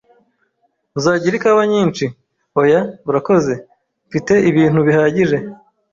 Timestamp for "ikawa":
1.37-1.63